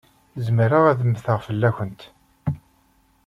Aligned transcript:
Zemreɣ 0.45 0.83
ad 0.91 0.99
mmteɣ 1.03 1.39
fell-awent. 1.47 2.01